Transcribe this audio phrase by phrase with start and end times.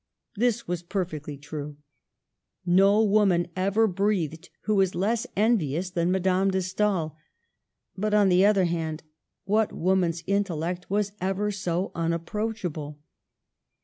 [0.33, 1.77] Th is was perfectly true.
[2.65, 7.15] No woman ever breathed who was less envious than Madame de Stael;
[7.95, 9.03] but, on the other hand,
[9.43, 12.97] what woman's intellect was ever so unapproachable